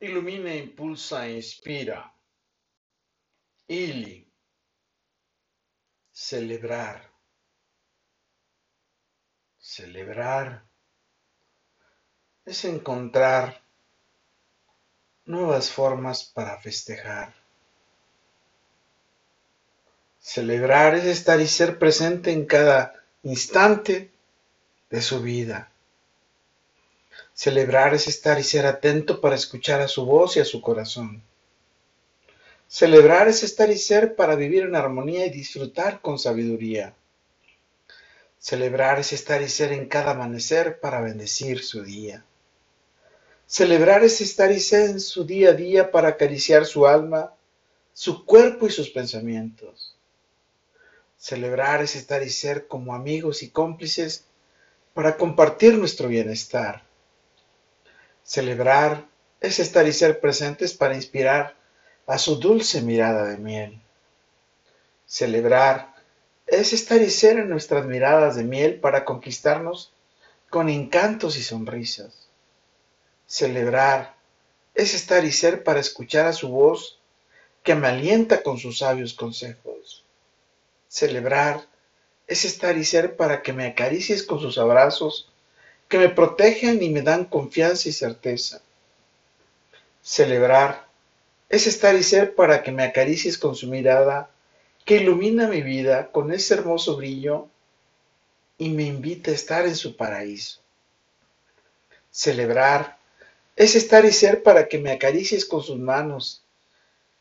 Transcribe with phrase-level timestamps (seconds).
[0.00, 2.12] Ilumina, impulsa inspira.
[3.66, 4.26] Ili.
[6.12, 7.10] Celebrar.
[9.58, 10.64] Celebrar
[12.44, 13.60] es encontrar
[15.26, 17.34] nuevas formas para festejar.
[20.20, 24.10] Celebrar es estar y ser presente en cada instante
[24.90, 25.70] de su vida.
[27.38, 31.22] Celebrar es estar y ser atento para escuchar a su voz y a su corazón.
[32.66, 36.96] Celebrar es estar y ser para vivir en armonía y disfrutar con sabiduría.
[38.40, 42.24] Celebrar es estar y ser en cada amanecer para bendecir su día.
[43.46, 47.34] Celebrar es estar y ser en su día a día para acariciar su alma,
[47.92, 49.94] su cuerpo y sus pensamientos.
[51.16, 54.24] Celebrar es estar y ser como amigos y cómplices
[54.92, 56.87] para compartir nuestro bienestar.
[58.28, 59.06] Celebrar
[59.40, 61.56] es estar y ser presentes para inspirar
[62.06, 63.80] a su dulce mirada de miel.
[65.06, 65.94] Celebrar
[66.46, 69.94] es estar y ser en nuestras miradas de miel para conquistarnos
[70.50, 72.28] con encantos y sonrisas.
[73.26, 74.14] Celebrar
[74.74, 77.00] es estar y ser para escuchar a su voz
[77.62, 80.04] que me alienta con sus sabios consejos.
[80.86, 81.66] Celebrar
[82.26, 85.27] es estar y ser para que me acaricies con sus abrazos,
[85.88, 88.60] que me protegen y me dan confianza y certeza.
[90.02, 90.86] Celebrar
[91.48, 94.30] es estar y ser para que me acaricies con su mirada,
[94.84, 97.48] que ilumina mi vida con ese hermoso brillo
[98.58, 100.60] y me invita a estar en su paraíso.
[102.10, 102.98] Celebrar
[103.56, 106.42] es estar y ser para que me acaricies con sus manos,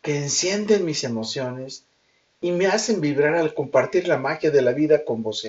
[0.02, 1.86] que encienden mis emociones
[2.42, 5.48] y me hacen vibrar al compartir la magia de la vida con vos.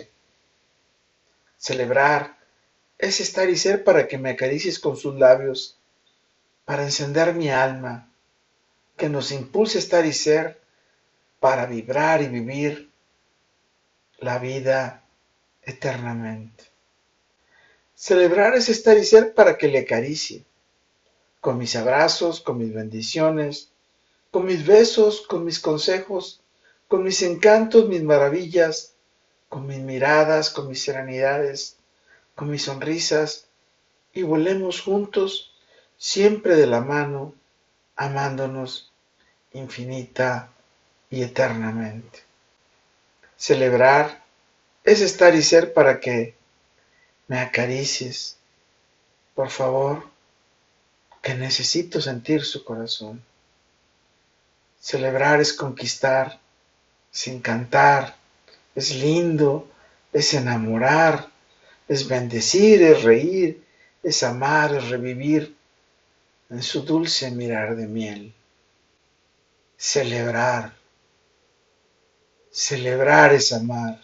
[1.58, 2.38] Celebrar
[2.98, 5.78] es estar y ser para que me acaricies con sus labios,
[6.64, 8.10] para encender mi alma,
[8.96, 10.60] que nos impulse estar y ser,
[11.41, 12.91] para vibrar y vivir
[14.19, 15.04] la vida
[15.62, 16.64] eternamente.
[17.94, 20.44] Celebrar es estar y ser para que le acaricie,
[21.41, 23.70] con mis abrazos, con mis bendiciones,
[24.32, 26.41] con mis besos, con mis consejos,
[26.88, 28.94] con mis encantos, mis maravillas,
[29.48, 31.78] con mis miradas, con mis serenidades,
[32.38, 33.49] con mis sonrisas,
[34.15, 35.53] y volemos juntos,
[35.97, 37.34] siempre de la mano,
[37.97, 38.93] amándonos
[39.53, 40.48] infinita
[41.10, 42.21] y eternamente.
[43.37, 44.22] Celebrar
[44.84, 46.37] es estar y ser para que
[47.27, 48.37] me acaricies,
[49.34, 50.09] por favor,
[51.21, 53.21] que necesito sentir su corazón.
[54.81, 56.38] Celebrar es conquistar,
[57.12, 58.15] es encantar,
[58.77, 59.69] es lindo,
[60.12, 61.37] es enamorar,
[61.88, 63.65] es bendecir, es reír,
[64.03, 65.56] es amar, es revivir
[66.50, 68.34] en su dulce mirar de miel.
[69.76, 70.77] Celebrar.
[72.50, 74.00] Celebrar es amar.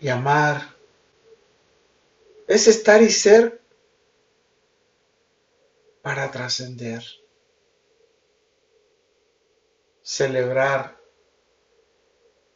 [0.00, 0.74] Y amar
[2.46, 3.60] es estar y ser
[6.02, 7.02] para trascender.
[10.02, 11.00] Celebrar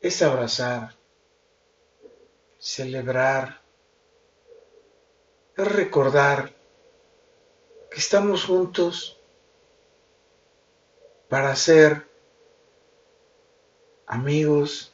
[0.03, 0.98] es abrazar.
[2.59, 3.61] Celebrar
[5.57, 6.55] es recordar
[7.91, 9.19] que estamos juntos
[11.29, 12.07] para ser
[14.07, 14.93] amigos,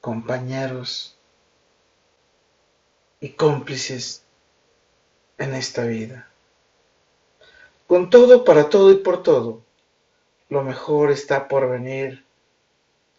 [0.00, 1.16] compañeros
[3.20, 4.22] y cómplices
[5.38, 6.28] en esta vida.
[7.86, 9.62] Con todo, para todo y por todo
[10.48, 12.24] lo mejor está por venir.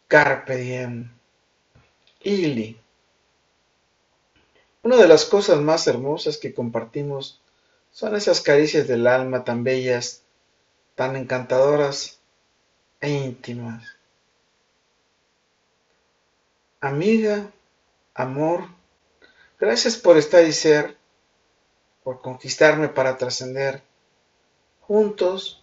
[0.08, 1.12] Carpe diem.
[2.22, 2.80] Ili.
[4.82, 7.42] Una de las cosas más hermosas que compartimos
[7.92, 10.24] son esas caricias del alma tan bellas,
[10.96, 12.22] tan encantadoras
[13.02, 13.84] e íntimas.
[16.80, 17.52] Amiga,
[18.14, 18.70] amor,
[19.60, 20.98] gracias por estar y ser,
[22.04, 23.84] por conquistarme para trascender.
[24.80, 25.62] Juntos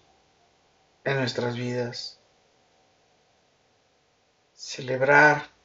[1.04, 2.20] en nuestras vidas.
[4.52, 5.55] Celebrar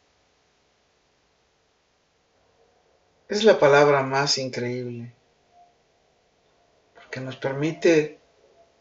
[3.32, 5.14] es la palabra más increíble,
[6.94, 8.20] porque nos permite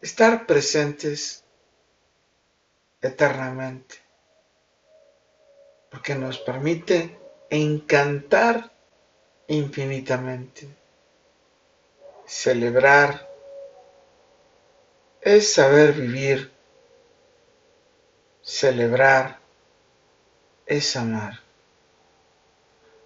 [0.02, 1.44] estar presentes
[3.00, 3.94] eternamente,
[5.88, 7.17] porque nos permite
[7.49, 8.73] encantar
[9.47, 10.69] infinitamente,
[12.26, 13.31] celebrar
[15.20, 16.50] es saber vivir.
[18.43, 19.38] Celebrar
[20.67, 21.41] es amar.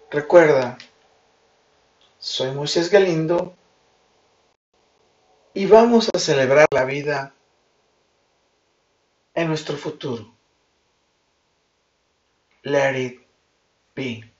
[0.09, 0.77] Recuerda,
[2.25, 3.55] soy Moisés Galindo
[5.53, 7.35] y vamos a celebrar la vida
[9.35, 10.35] en nuestro futuro.
[12.63, 13.19] Let it
[13.95, 14.34] be.